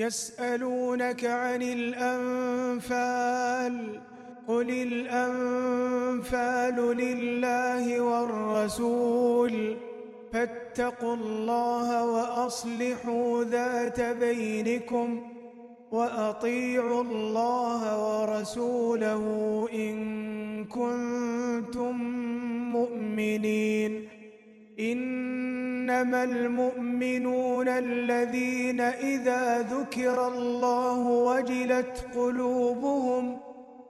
يسألونك 0.00 1.24
عن 1.24 1.62
الأنفال 1.62 3.20
قل 4.48 4.70
الأنفال 4.70 6.96
لله 6.96 8.00
والرسول. 8.00 9.76
فاتقوا 10.32 11.14
الله 11.14 12.04
وأصلحوا 12.04 13.44
ذات 13.44 14.00
بينكم 14.00 15.22
وأطيعوا 15.92 17.02
الله 17.02 17.82
ورسوله 18.06 19.22
إن 19.72 20.64
كنتم 20.64 21.94
مؤمنين. 22.72 24.19
إنما 24.80 26.24
المؤمنون 26.24 27.68
الذين 27.68 28.80
إذا 28.80 29.62
ذكر 29.62 30.28
الله 30.28 30.98
وجلت 30.98 32.06
قلوبهم 32.14 33.36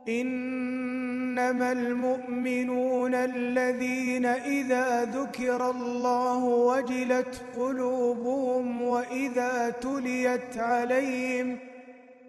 إنما 0.08 1.72
المؤمنون 1.72 3.14
الذين 3.14 4.26
إذا 4.26 5.04
ذكر 5.04 5.70
الله 5.70 6.44
وجلت 6.44 7.42
قلوبهم 7.56 8.82
وإذا 8.82 9.70
تليت 9.70 10.58
عليهم 10.58 11.58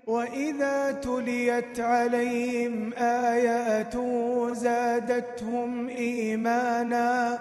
وإذا 0.08 0.92
تليت 0.92 1.80
عليهم 1.80 2.94
آيات 2.98 3.96
زادتهم 4.56 5.88
إيمانا 5.90 7.40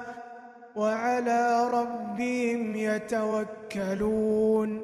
وعلى 0.77 1.71
ربهم 1.73 2.77
يتوكلون. 2.77 4.81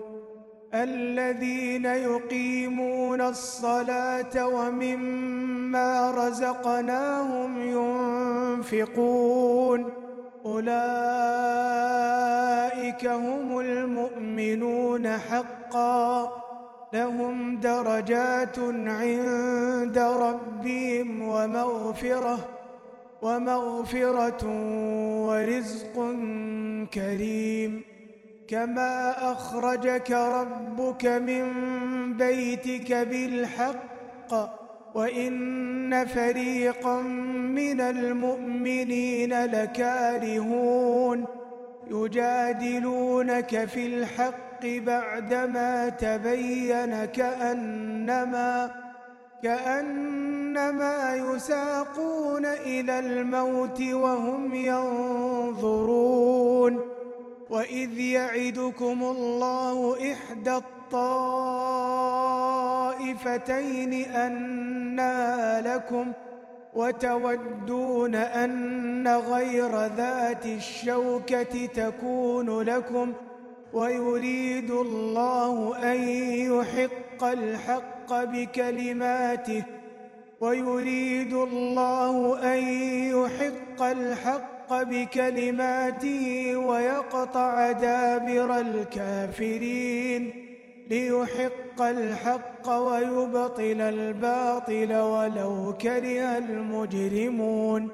الذين 0.74 1.84
يقيمون 1.84 3.20
الصلاة 3.20 4.46
ومما 4.46 6.10
رزقناهم 6.10 7.82
ينفقون. 8.62 9.92
أولئك 10.46 13.07
هم 13.07 13.59
المؤمنون 13.59 15.09
حقا. 15.09 16.32
لهم 16.92 17.60
درجات 17.60 18.59
عند 18.87 19.98
ربهم 19.98 21.29
ومغفرة. 21.29 22.38
ومغفرة 23.27 24.43
ورزق 25.27 25.96
كريم. 26.95 27.82
كما 28.49 29.15
أخرجك 29.32 30.10
ربك 30.10 31.07
من 31.07 31.45
بيتك 32.16 32.93
بالحق 32.93 34.32
وإن 34.95 36.07
فريقا 36.07 37.01
من 37.59 37.80
المؤمنين 37.80 39.45
لكارهون. 39.45 41.24
يجادلونك 41.91 43.65
في 43.65 43.87
الحق 43.87 44.66
بعدما 44.66 45.88
تبين 45.88 47.04
كأنما 47.04 48.85
كأنما 49.42 51.15
يساقون 51.16 52.46
إلى 52.46 52.98
الموت 52.98 53.80
وهم 53.80 54.54
ينظرون 54.54 56.16
وإذ 57.51 57.98
يعدكم 57.98 59.02
الله 59.02 60.12
إحدى 60.12 60.57
الطائفتين 62.96 63.92
أنها 63.92 65.60
لكم 65.60 66.12
وتودون 66.75 68.14
أن 68.14 69.09
غير 69.09 69.86
ذات 69.86 70.47
الشوكة 70.47 71.66
تكون 71.66 72.60
لكم 72.60 73.12
ويريد 73.72 74.70
الله 74.70 75.76
أن 75.92 76.08
يحق 76.53 77.24
الحق 77.24 77.95
بكلماته 78.12 79.64
ويريد 80.40 81.32
الله 81.32 82.38
أن 82.54 82.62
يحق 83.14 83.82
الحق 83.82 84.82
بكلماته 84.82 86.56
ويقطع 86.56 87.72
دابر 87.72 88.60
الكافرين 88.60 90.22
ليحق 90.90 91.82
الحق 91.82 92.68
ويبطل 92.68 93.80
الباطل 93.80 94.94
ولو 94.94 95.74
كره 95.80 96.38
المجرمون. 96.38 97.88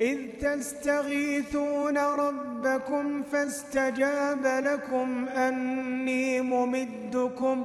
إذ 0.00 0.18
تستغيثون 0.40 1.98
ربكم 1.98 3.22
فاستجاب 3.22 4.46
لكم 4.64 5.28
أني 5.28 6.40
ممدكم 6.40 7.64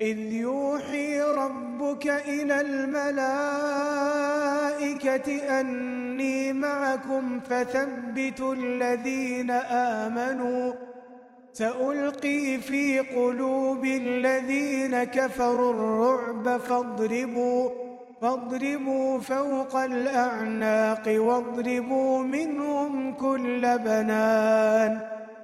إذ 0.00 0.18
يوحي 0.18 1.22
ربك 1.22 2.06
إلى 2.06 2.60
الملائكة 2.60 3.20
أني 5.60 6.52
معكم 6.52 7.40
فثبتوا 7.40 8.54
الذين 8.54 9.50
آمنوا. 9.50 10.72
سألقي 11.52 12.58
في 12.58 12.98
قلوب 13.00 13.84
الذين 13.84 15.04
كفروا 15.04 15.72
الرعب 15.72 16.60
فاضربوا 16.60 17.70
فاضربوا 18.22 19.20
فوق 19.20 19.76
الأعناق 19.76 21.02
واضربوا 21.06 22.22
منهم 22.22 23.14
كل 23.14 23.78
بنان. 23.78 25.13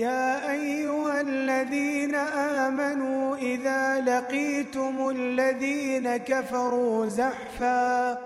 يا 0.00 0.50
أيها 0.50 1.20
الذين 1.20 2.14
آمنوا 2.64 3.36
إذا 3.36 4.00
لقيتم 4.00 5.08
الذين 5.10 6.16
كفروا 6.16 7.06
زحفاً 7.06 8.18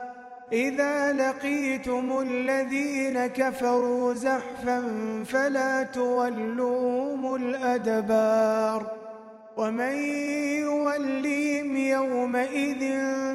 إذا 0.53 1.13
لقيتم 1.13 2.21
الذين 2.21 3.27
كفروا 3.27 4.15
زحفا 4.15 4.83
فلا 5.27 5.83
تولوهم 5.83 7.35
الأدبار. 7.35 8.87
ومن 9.57 9.97
يوليهم 10.63 11.77
يومئذ 11.77 12.83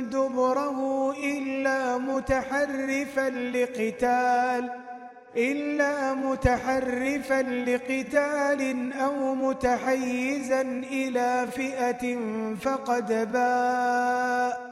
دبره 0.02 1.12
إلا 1.12 1.98
متحرفا 1.98 3.30
لقتال 3.30 4.70
إلا 5.38 6.14
متحرفا 6.14 7.42
لقتال 7.42 8.94
أو 8.94 9.36
متحيزا 9.36 10.62
إلى 10.92 11.48
فئة 11.52 12.18
فقد 12.62 13.32
باء 13.34 14.70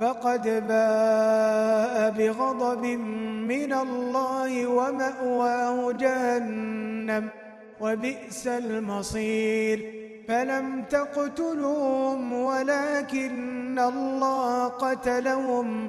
فقد 0.00 0.42
باء 0.68 2.10
بغضب 2.10 2.84
من 3.48 3.72
الله 3.72 4.66
ومأواه 4.66 5.92
جهنم 5.92 7.28
وبئس 7.80 8.46
المصير. 8.46 9.98
فلم 10.28 10.84
تقتلوهم 10.90 12.32
ولكن 12.32 13.78
الله 13.78 14.68
قتلهم 14.68 15.88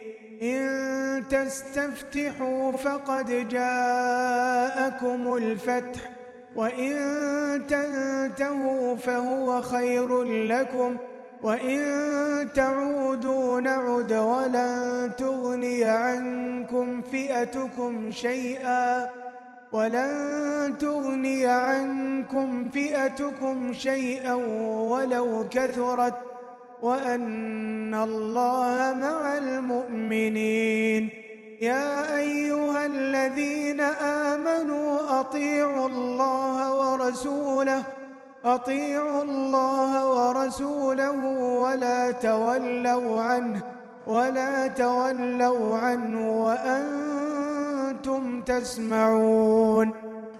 إن 0.41 1.23
تستفتحوا 1.29 2.71
فقد 2.71 3.47
جاءكم 3.49 5.35
الفتح 5.35 6.01
وإن 6.55 6.97
تنتهوا 7.67 8.95
فهو 8.95 9.61
خير 9.61 10.23
لكم 10.23 10.97
وإن 11.43 11.81
تعودوا 12.55 13.61
نعد 13.61 14.13
ولن 14.13 15.11
تغني 15.17 15.83
عنكم 15.83 17.01
فئتكم 17.01 18.11
شيئا 18.11 19.09
ولن 19.71 20.77
تغني 20.79 21.45
عنكم 21.45 22.69
فئتكم 22.69 23.73
شيئا 23.73 24.33
ولو 24.33 25.45
كثرت 25.51 26.30
وأن 26.81 27.93
الله 27.93 28.93
مع 29.01 29.37
المؤمنين. 29.37 31.09
يا 31.61 32.17
أيها 32.17 32.85
الذين 32.85 33.81
آمنوا 34.31 35.19
أطيعوا 35.19 35.87
الله 35.87 36.57
ورسوله 36.81 37.83
أطيعوا 38.45 39.23
الله 39.23 39.91
ورسوله 40.09 41.25
ولا 41.61 42.11
تولوا 42.11 43.21
عنه 43.21 43.61
ولا 44.07 44.67
تولوا 44.67 45.77
عنه 45.77 46.43
وأنتم 46.45 48.41
تسمعون. 48.41 50.00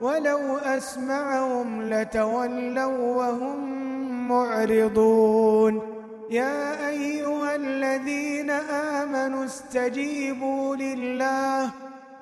ولو 0.00 0.56
أسمعهم 0.56 1.82
لتولوا 1.82 3.16
وهم 3.16 3.58
معرضون. 4.28 5.82
يا 6.30 6.88
أيها 6.88 7.56
الذين 7.56 8.50
آمنوا 9.00 9.44
استجيبوا 9.44 10.76
لله 10.76 11.70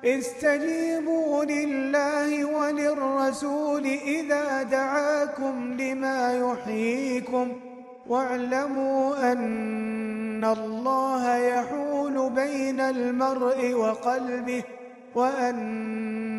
استجيبوا 0.05 1.45
لله 1.45 2.45
وللرسول 2.45 3.85
إذا 3.85 4.63
دعاكم 4.63 5.73
لما 5.79 6.33
يحييكم. 6.33 7.51
واعلموا 8.07 9.31
أن 9.31 10.43
الله 10.43 11.35
يحول 11.35 12.29
بين 12.29 12.79
المرء 12.79 13.73
وقلبه 13.73 14.63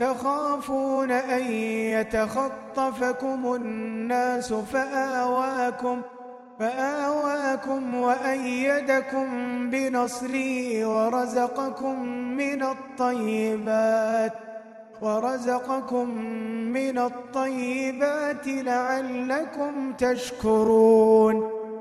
تخافون 0.00 1.10
أن 1.10 1.52
يتخطفكم 1.92 3.54
الناس 3.54 4.52
فآواكم 4.52 6.02
فآواكم 6.58 7.94
وأيدكم 7.94 9.26
بنصره 9.70 10.86
ورزقكم 10.86 12.02
من 12.12 12.62
الطيبات 12.62 14.32
ورزقكم 15.02 16.08
من 16.72 16.98
الطيبات 16.98 18.46
لعلكم 18.46 19.92
تشكرون. 19.92 21.57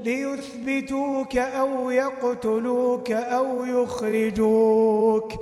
ليثبتوك 0.00 1.36
أو 1.36 1.90
يقتلوك 1.90 3.10
أو 3.10 3.64
يخرجوك 3.64 5.32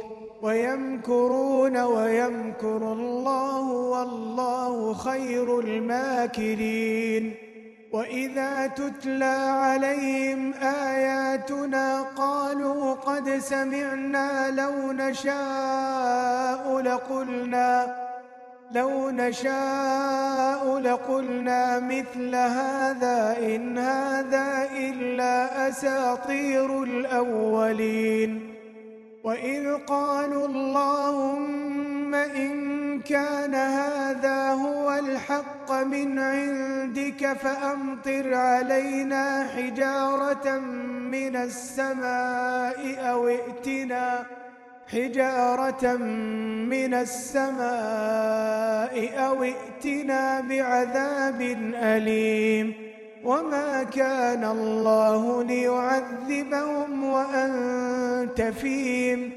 ويمكرون 0.43 1.77
ويمكر 1.77 2.93
الله 2.93 3.71
والله 3.73 4.95
خير 4.95 5.61
الماكرين 5.61 7.35
وإذا 7.93 8.67
تتلى 8.67 9.25
عليهم 9.51 10.55
آياتنا 10.63 12.03
قالوا 12.03 12.95
قد 12.95 13.39
سمعنا 13.39 14.51
لو 14.51 14.93
نشاء 14.93 16.81
لقلنا 16.81 18.06
لو 18.71 19.11
نشاء 19.11 20.79
لقلنا 20.79 21.81
مثل 21.81 22.35
هذا 22.35 23.37
إن 23.39 23.79
هذا 23.79 24.69
إلا 24.73 25.69
أساطير 25.69 26.83
الأولين. 26.83 28.55
وإذ 29.25 29.75
قالوا 29.75 30.47
اللهم 30.47 32.15
إن 32.15 32.57
كان 33.01 33.55
هذا 33.55 34.53
هو 34.53 34.99
الحق 34.99 35.73
من 35.73 36.19
عندك 36.19 37.33
فأمطر 37.33 38.35
علينا 38.35 39.47
حجارة 39.57 40.59
من 41.11 41.37
السماء 41.37 43.11
أو 43.11 43.29
ائتنا 43.29 44.27
حجارة 44.87 45.97
من 46.67 46.95
السماء 46.95 47.67
أو 49.27 49.43
ائتنا 49.43 50.41
بعذاب 50.41 51.41
أليم. 51.75 52.75
وما 53.25 53.83
كان 53.83 54.45
الله 54.45 55.43
ليعذبهم 55.43 57.05
وأنت 57.05 58.43
فيهم. 58.43 59.31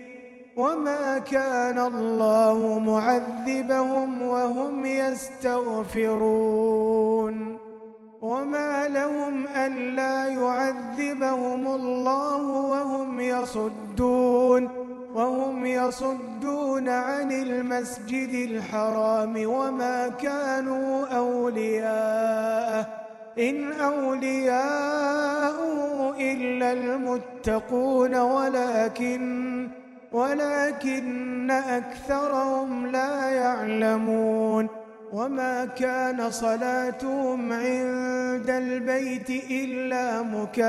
وما 0.57 1.17
كان 1.17 1.79
الله 1.79 2.79
معذبهم 2.79 4.21
وهم 4.21 4.85
يستغفرون. 4.85 7.57
وما 8.21 8.87
لهم 8.87 9.47
ألا 9.47 10.27
يعذبهم 10.27 11.67
الله 11.67 12.47
وهم 12.47 13.19
يصدون. 13.19 14.78
وهم 15.13 15.65
يصدون 15.65 16.89
عن 16.89 17.31
المسجد 17.31 18.49
الحرام 18.49 19.45
وما 19.45 20.07
كانوا 20.07 21.07
أولياءه. 21.07 22.87
إن 23.39 23.71
أولياء 23.71 25.55
إلا 26.19 26.71
المتقون 26.71 28.15
ولكن 28.15 29.67
ولكن 30.11 31.51
أكثرهم 31.51 32.87
لا 32.87 33.29
يعلمون. 33.29 34.67
وما 35.13 35.65
كان 35.65 36.31
صلاتهم 36.31 37.53
عند 37.53 38.49
البيت 38.49 39.29
إلا 39.29 40.21
مكاء 40.21 40.59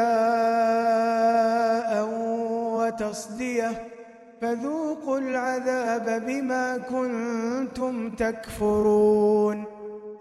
وتصدية. 2.78 3.99
فذوقوا 4.40 5.18
العذاب 5.18 6.22
بما 6.26 6.78
كنتم 6.78 8.10
تكفرون. 8.10 9.64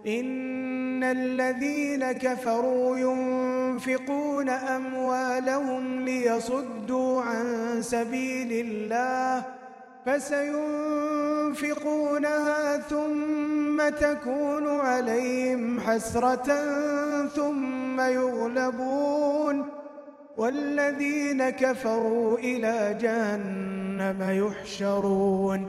إن 0.08 1.04
الذين 1.04 2.12
كفروا 2.12 2.98
ينفقون 2.98 4.50
أموالهم 4.50 6.06
ليصدوا 6.06 7.22
عن 7.22 7.78
سبيل 7.82 8.68
الله 8.68 9.44
فسينفقونها 10.06 12.78
ثم 12.78 13.90
تكون 13.90 14.80
عليهم 14.80 15.80
حسرة 15.80 16.64
ثم 17.36 18.02
يغلبون. 18.02 19.66
والذين 20.38 21.50
كفروا 21.50 22.38
إلى 22.38 22.98
جهنم 23.02 23.69
جهنم 24.00 24.32
يحشرون 24.32 25.68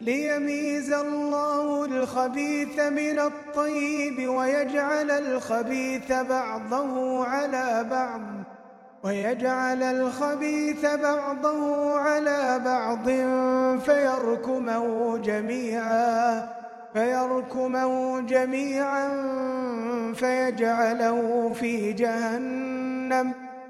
ليميز 0.00 0.92
الله 0.92 1.84
الخبيث 1.84 2.80
من 2.80 3.18
الطيب 3.18 4.28
ويجعل 4.28 5.10
الخبيث 5.10 6.12
بعضه 6.12 7.24
على 7.24 7.86
بعض 7.90 8.20
ويجعل 9.04 9.82
الخبيث 9.82 10.86
بعضه 10.86 11.94
على 11.98 12.60
بعض 12.64 13.04
فيركمه 13.80 15.16
جميعا 15.18 16.48
فيركمه 16.92 18.20
جميعا 18.20 19.08
فيجعله 20.14 21.52
في 21.54 21.92
جهنم 21.92 23.45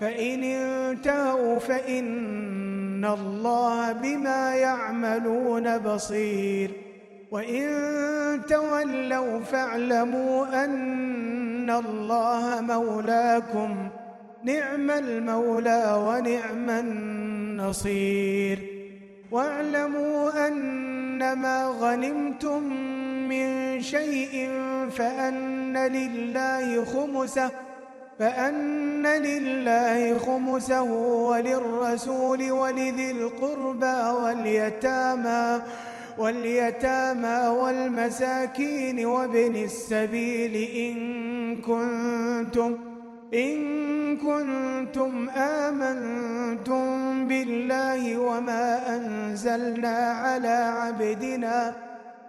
فإن 0.00 0.44
انتهوا 0.44 1.58
فإن 1.58 3.04
الله 3.04 3.92
بما 3.92 4.54
يعملون 4.54 5.78
بصير. 5.78 6.70
وإن 7.30 7.66
تولوا 8.48 9.40
فاعلموا 9.40 10.64
أن 10.64 11.70
الله 11.70 12.60
مولاكم 12.60 13.88
نعم 14.44 14.90
المولى 14.90 16.04
ونعم 16.08 16.70
النصير. 16.70 18.58
واعلموا 19.30 20.48
أنما 20.48 21.64
غنمتم 21.64 22.62
من 23.28 23.80
شيء 23.82 24.50
فأن 24.90 25.76
لله 25.76 26.84
خمسه 26.84 27.65
فأن 28.18 29.06
لله 29.06 30.18
خمسه 30.18 30.82
وللرسول 31.30 32.50
ولذي 32.52 33.10
القربى 33.10 33.96
واليتامى 34.22 35.62
واليتامى 36.18 37.48
والمساكين 37.48 39.06
وابن 39.06 39.56
السبيل 39.56 40.54
إن 40.76 40.96
كنتم 41.56 42.76
إن 43.34 43.56
كنتم 44.16 45.28
آمنتم 45.36 46.84
بالله 47.28 48.18
وما 48.18 48.96
أنزلنا 48.96 49.96
على 50.10 50.48
عبدنا 50.78 51.74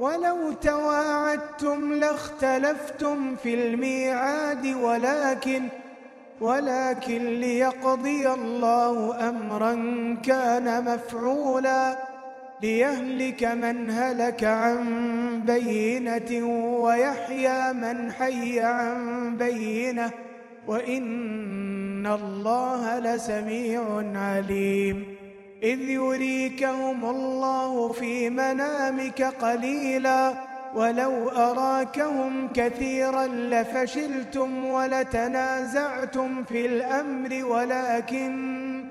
ولو 0.00 0.52
تواعدتم 0.52 1.92
لاختلفتم 1.92 3.36
في 3.36 3.54
الميعاد 3.54 4.66
ولكن 4.66 5.62
ولكن 6.40 7.40
ليقضي 7.40 8.28
الله 8.28 9.28
أمرا 9.28 9.74
كان 10.24 10.84
مفعولا 10.84 11.96
ليهلك 12.62 13.44
من 13.44 13.90
هلك 13.90 14.44
عن 14.44 14.84
بينة 15.46 16.46
ويحيى 16.80 17.72
من 17.72 18.12
حي 18.12 18.60
عن 18.60 19.36
بينة. 19.36 20.10
وإن 20.66 22.06
الله 22.06 22.98
لسميع 22.98 24.02
عليم. 24.14 25.19
إذ 25.62 25.80
يريكهم 25.80 27.04
الله 27.04 27.92
في 27.92 28.30
منامك 28.30 29.22
قليلا 29.22 30.32
ولو 30.74 31.28
أراكهم 31.28 32.48
كثيرا 32.54 33.26
لفشلتم 33.26 34.64
ولتنازعتم 34.64 36.44
في 36.44 36.66
الأمر 36.66 37.44
ولكن 37.44 38.84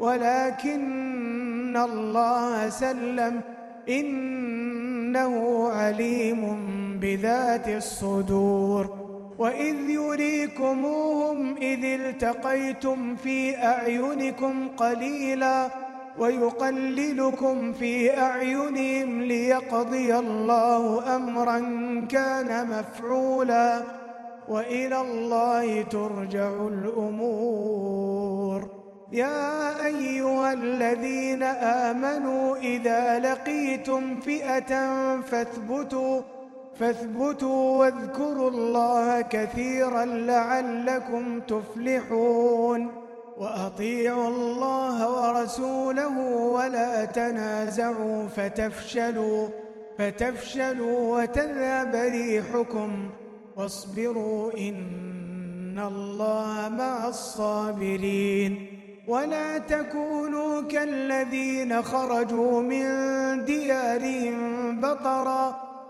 ولكن 0.00 1.76
الله 1.76 2.68
سلم 2.68 3.40
إنه 3.88 5.68
عليم 5.68 6.58
بذات 7.00 7.68
الصدور 7.68 9.06
وإذ 9.38 9.90
يريكموهم 9.90 11.56
إذ 11.56 11.84
التقيتم 11.84 13.16
في 13.16 13.56
أعينكم 13.56 14.68
قليلا 14.76 15.85
ويقللكم 16.18 17.72
في 17.72 18.18
أعينهم 18.18 19.22
ليقضي 19.22 20.16
الله 20.18 21.16
أمرا 21.16 21.58
كان 22.08 22.68
مفعولا 22.70 23.82
وإلى 24.48 25.00
الله 25.00 25.82
ترجع 25.82 26.48
الأمور. 26.68 27.96
يا 29.12 29.86
أيها 29.86 30.52
الذين 30.52 31.42
آمنوا 31.42 32.56
إذا 32.56 33.18
لقيتم 33.18 34.20
فئة 34.20 34.72
فاثبتوا 35.20 36.20
فاثبتوا 36.78 37.78
واذكروا 37.78 38.50
الله 38.50 39.20
كثيرا 39.20 40.04
لعلكم 40.04 41.40
تفلحون. 41.40 43.05
وأطيعوا 43.36 44.28
الله 44.28 44.96
ورسوله 45.10 46.18
ولا 46.28 47.04
تنازعوا 47.04 48.28
فتفشلوا 48.28 49.48
فتفشلوا 49.98 51.22
وتذهب 51.22 51.94
ريحكم. 51.94 53.10
واصبروا 53.56 54.52
إن 54.58 55.78
الله 55.78 56.68
مع 56.68 57.08
الصابرين. 57.08 58.66
ولا 59.08 59.58
تكونوا 59.58 60.62
كالذين 60.62 61.82
خرجوا 61.82 62.62
من 62.62 62.84
ديارهم 63.44 64.80
بطرًا. 64.80 65.65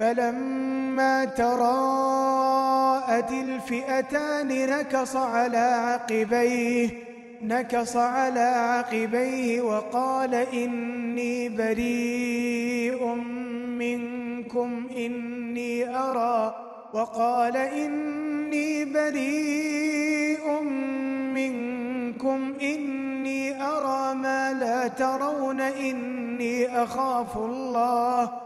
فلما 0.00 1.24
تراءت 1.24 3.32
الفئتان 3.32 4.48
نكص 4.48 5.16
على 5.16 5.58
عقبيه 5.58 6.88
نكص 7.42 7.96
على 7.96 8.40
عقبيه 8.40 9.60
وقال 9.60 10.34
إني 10.34 11.48
بريء 11.48 13.14
منكم 13.78 14.86
إني 14.96 15.98
أرى 15.98 16.54
وقال 16.92 17.56
إني 17.56 18.84
بريء 18.84 20.60
منكم 21.34 22.54
إني 22.62 23.62
أرى 23.62 24.14
ما 24.14 24.52
لا 24.52 24.88
ترون 24.88 25.60
إني 25.60 26.82
أخاف 26.82 27.36
الله 27.36 28.45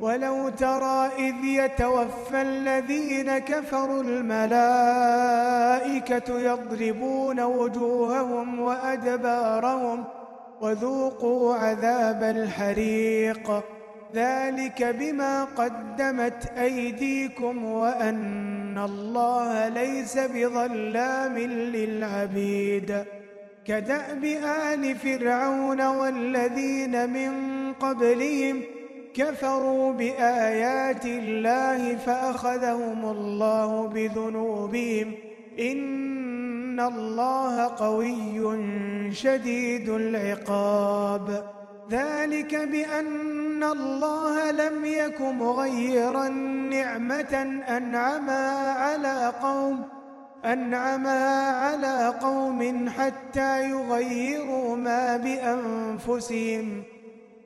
ولو 0.00 0.48
ترى 0.48 1.10
إذ 1.18 1.44
يتوفى 1.44 2.42
الذين 2.42 3.38
كفروا 3.38 4.02
الملائكة 4.02 4.80
يضربون 6.40 7.40
وجوههم 7.40 8.60
وأدبارهم 8.60 10.04
وذوقوا 10.60 11.54
عذاب 11.54 12.22
الحريق. 12.22 13.62
ذلك 14.14 14.82
بما 14.84 15.44
قدمت 15.44 16.52
أيديكم 16.58 17.64
وأن 17.64 18.78
الله 18.78 19.68
ليس 19.68 20.18
بظلام 20.18 21.38
للعبيد. 21.38 23.04
كدأب 23.66 24.24
آل 24.72 24.94
فرعون 24.94 25.86
والذين 25.86 27.10
من 27.10 27.32
قبلهم 27.72 28.62
كفروا 29.14 29.92
بآيات 29.92 31.04
الله 31.04 31.96
فأخذهم 31.96 33.04
الله 33.04 33.86
بذنوبهم. 33.86 35.14
إن 35.60 36.80
الله 36.80 37.66
قوي 37.66 38.58
شديد 39.14 39.88
العقاب. 39.88 41.44
ذلك 41.90 42.54
بأن 42.54 43.64
الله 43.64 44.50
لم 44.50 44.84
يك 44.84 45.20
مغيرا 45.20 46.28
نعمة 46.70 47.62
أنعما 47.68 48.50
على 48.70 49.32
قوم 49.42 49.82
أنعما 50.44 51.48
على 51.50 52.14
قوم 52.22 52.88
حتى 52.88 53.70
يغيروا 53.70 54.76
ما 54.76 55.16
بأنفسهم. 55.16 56.82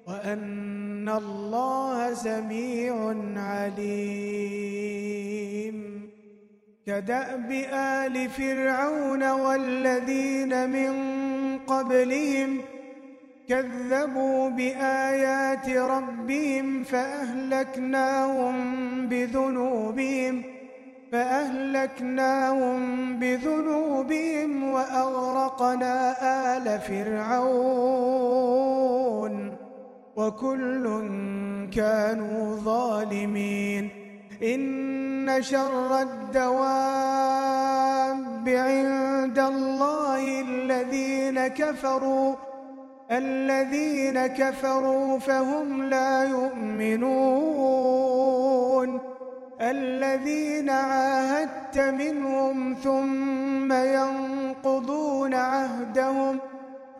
وأن 0.08 0.83
الله 1.08 2.14
سميع 2.14 3.14
عليم. 3.36 4.94
كدأب 6.86 7.50
آل 7.72 8.28
فرعون 8.28 9.30
والذين 9.30 10.70
من 10.70 10.94
قبلهم. 11.58 12.60
كذبوا 13.48 14.48
بآيات 14.48 15.68
ربهم 15.68 16.84
فأهلكناهم 16.84 18.54
بذنوبهم. 19.06 20.42
فأهلكناهم 21.12 22.80
بذنوبهم 23.18 24.64
وأغرقنا 24.64 26.14
آل 26.56 26.80
فرعون. 26.80 27.94
وكل 30.16 30.84
كانوا 31.74 32.56
ظالمين. 32.56 33.90
إن 34.42 35.42
شر 35.42 36.00
الدواب 36.02 36.54
عند 38.48 39.38
الله 39.38 40.40
الذين 40.40 41.46
كفروا 41.46 42.34
الذين 43.10 44.26
كفروا 44.26 45.18
فهم 45.18 45.82
لا 45.82 46.24
يؤمنون. 46.24 47.94
الذين 49.60 50.70
عاهدت 50.70 51.78
منهم 51.78 52.74
ثم 52.84 53.72
ينقضون 53.72 55.34
عهدهم 55.34 56.38
ۖ 56.38 56.53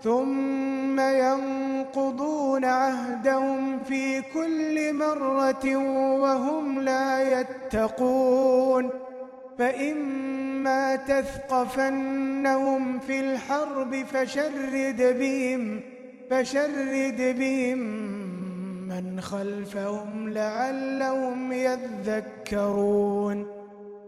ثم 0.05 1.01
ينقضون 1.01 2.65
عهدهم 2.65 3.85
في 3.85 4.23
كل 4.23 4.95
مرة 4.95 5.77
وهم 6.21 6.81
لا 6.81 7.41
يتقون 7.41 8.91
فإما 9.59 10.97
تثقفنهم 10.97 12.99
في 12.99 13.21
الحرب 13.21 14.05
فشرد 14.13 15.17
بهم 15.19 15.81
فشرد 16.31 17.37
بهم 17.39 17.79
من 18.89 19.21
خلفهم 19.21 20.29
لعلهم 20.29 21.53
يذكرون 21.53 23.64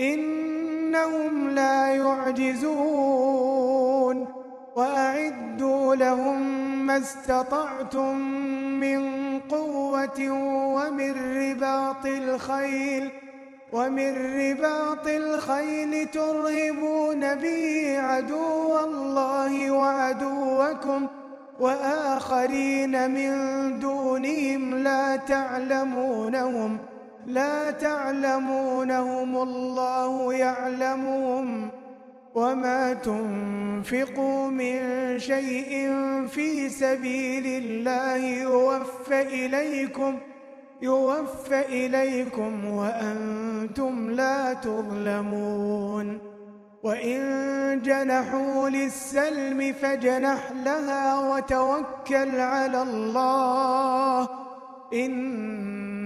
إنهم 0.00 1.50
لا 1.50 1.88
يعجزون 1.88 3.62
وأعدوا 4.76 5.94
لهم 5.94 6.42
ما 6.86 6.96
استطعتم 6.96 8.16
من 8.80 9.02
قوة 9.40 10.30
ومن 10.76 11.36
رباط 11.36 12.06
الخيل 12.06 13.10
ومن 13.72 14.40
رباط 14.40 15.06
الخيل 15.06 16.08
ترهبون 16.08 17.34
به 17.34 17.96
عدو 18.00 18.78
الله 18.78 19.70
وعدوكم 19.70 21.06
وآخرين 21.60 23.10
من 23.10 23.32
دونهم 23.78 24.74
لا 24.74 25.16
تعلمونهم 25.16 26.78
لا 27.26 27.70
تعلمونهم 27.70 29.36
الله 29.36 30.34
يعلمهم 30.34 31.68
وما 32.34 32.92
تنفقوا 32.92 34.50
من 34.50 34.78
شيء 35.18 35.90
في 36.26 36.68
سبيل 36.68 37.46
الله 37.46 38.16
يوفى 38.16 39.22
إليكم 39.22 40.18
يوفى 40.82 41.60
إليكم 41.60 42.64
وأنتم 42.64 44.10
لا 44.10 44.52
تظلمون. 44.52 46.18
وإن 46.82 47.82
جنحوا 47.82 48.68
للسلم 48.68 49.72
فجنح 49.72 50.52
لها 50.64 51.34
وتوكل 51.34 52.40
على 52.40 52.82
الله. 52.82 54.28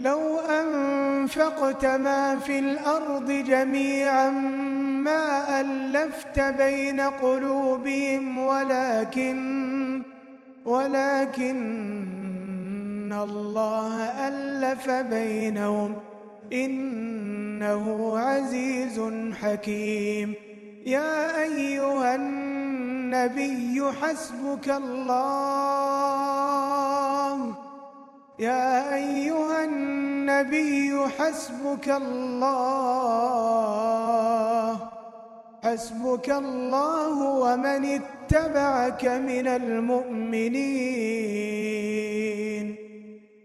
لو 0.00 0.38
أنفقت 0.38 1.84
ما 1.86 2.36
في 2.38 2.58
الأرض 2.58 3.30
جميعا 3.30 4.30
ما 5.00 5.60
ألفت 5.60 6.40
بين 6.40 7.00
قلوبهم 7.00 8.38
ولكن 8.38 10.02
ولكن 10.64 11.56
الله 13.12 14.02
ألف 14.28 14.90
بينهم. 14.90 15.94
إنه 16.52 18.18
عزيز 18.18 19.00
حكيم. 19.42 20.34
يا 20.86 21.42
أيها 21.42 22.14
النبي 22.14 23.82
حسبك 24.02 24.68
الله. 24.68 25.16
يا 28.38 28.94
أيها 28.94 29.64
النبي 29.64 30.92
حسبك 31.18 31.88
الله 31.88 33.16
حسبك 35.64 36.30
الله 36.30 37.22
ومن 37.22 37.84
اتبعك 37.84 39.04
من 39.04 39.46
المؤمنين. 39.48 40.56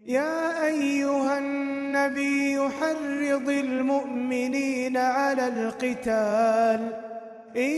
يا 0.06 0.65
أيها 0.65 1.38
النبي 1.38 2.69
حرض 2.69 3.49
المؤمنين 3.49 4.97
على 4.97 5.47
القتال. 5.47 7.11
إن 7.56 7.72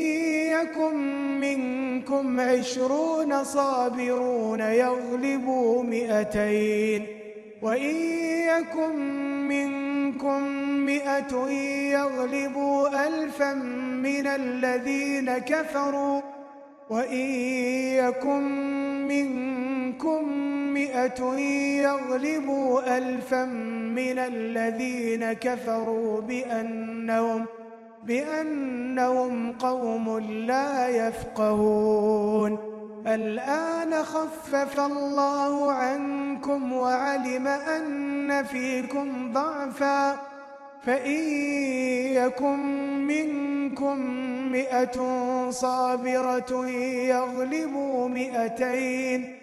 يكن 0.53 0.95
منكم 1.39 2.39
عشرون 2.39 3.43
صابرون 3.43 4.59
يغلبوا 4.59 5.83
مئتين 5.83 7.05
وإن 7.61 7.95
يكن 8.47 8.95
منكم 9.47 10.43
مئة 10.85 11.49
يغلبوا 11.91 13.07
ألفا 13.07 13.53
من 14.03 14.27
الذين 14.27 15.37
كفروا 15.37 16.21
وإن 16.89 17.29
يكن 17.97 18.43
منكم 19.07 20.29
مئة 20.73 21.35
يغلبوا 21.81 22.97
ألفا 22.97 23.45
من 23.95 24.19
الذين 24.19 25.33
كفروا 25.33 26.21
بأنهم 26.21 27.45
بأنهم 28.07 29.51
قوم 29.51 30.19
لا 30.19 31.07
يفقهون. 31.07 32.57
الآن 33.07 34.03
خفف 34.03 34.79
الله 34.79 35.71
عنكم 35.71 36.73
وعلم 36.73 37.47
أن 37.47 38.43
فيكم 38.43 39.33
ضعفا. 39.33 40.19
فإن 40.85 41.23
يكن 42.13 42.59
منكم 43.07 43.99
مئة 44.51 44.97
صابرة 45.49 46.67
يغلبوا 47.07 48.09
مئتين. 48.09 49.42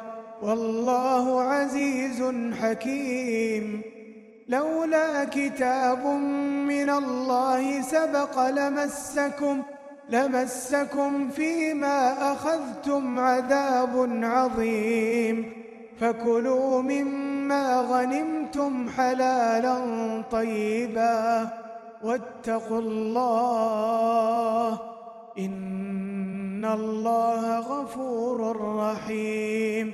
والله 0.41 1.41
عزيز 1.41 2.23
حكيم. 2.61 3.81
لولا 4.49 5.23
كتاب 5.23 6.05
من 6.67 6.89
الله 6.89 7.81
سبق 7.81 8.49
لمسكم 8.49 9.61
لمسكم 10.09 11.29
فيما 11.29 12.31
أخذتم 12.33 13.19
عذاب 13.19 14.09
عظيم. 14.23 15.53
فكلوا 15.99 16.81
مما 16.81 17.81
غنمتم 17.81 18.89
حلالا 18.89 19.77
طيبا. 20.31 21.49
واتقوا 22.03 22.79
الله 22.79 24.79
إن 25.39 26.65
الله 26.65 27.59
غفور 27.59 28.57
رحيم. 28.77 29.93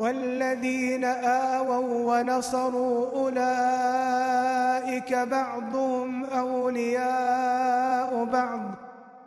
والذين 0.00 1.04
آووا 1.04 2.20
ونصروا 2.20 3.10
أولئك 3.14 5.14
بعضهم 5.14 6.24
أولياء 6.24 8.24
بعض. 8.24 8.60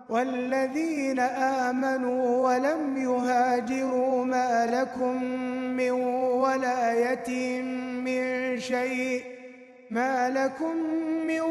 والذين 0.09 1.19
آمنوا 1.19 2.49
ولم 2.49 2.97
يهاجروا 2.97 4.25
ما 4.25 4.65
لكم 4.65 5.23
من 5.77 5.91
ولايتهم 6.41 7.65
من 8.03 8.59
شيء. 8.59 9.23
ما 9.91 10.29
لكم 10.29 10.75
من 11.27 11.41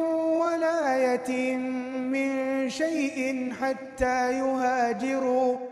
ولاية 0.41 1.57
من 1.97 2.31
شيء 2.71 3.53
حتى 3.63 4.33
يهاجروا. 4.33 5.72